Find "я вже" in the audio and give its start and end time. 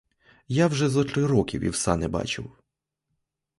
0.47-0.89